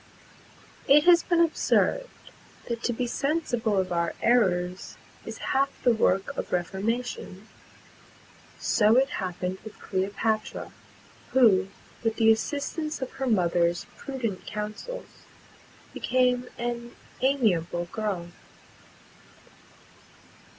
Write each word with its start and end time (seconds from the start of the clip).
It 0.87 1.03
has 1.03 1.21
been 1.21 1.39
observed, 1.41 2.09
that 2.67 2.81
to 2.85 2.91
be 2.91 3.05
sensible 3.05 3.77
of 3.77 3.91
our 3.91 4.15
errors 4.19 4.97
is 5.27 5.37
half 5.53 5.69
the 5.83 5.93
work 5.93 6.35
of 6.35 6.51
reformation. 6.51 7.47
[Pg 8.57 8.63
196]So 8.95 8.97
it 8.99 9.09
happened 9.11 9.59
with 9.63 9.77
Cleopatra, 9.77 10.71
who 11.33 11.67
with 12.03 12.15
the 12.15 12.31
assistance 12.31 12.99
of 12.99 13.11
her 13.11 13.27
mother's 13.27 13.85
prudent 13.95 14.47
counsels, 14.47 15.27
became 15.93 16.47
an 16.57 16.95
amiable 17.21 17.85
girl. 17.91 18.29